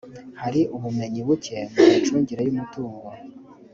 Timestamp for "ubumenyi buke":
0.75-1.57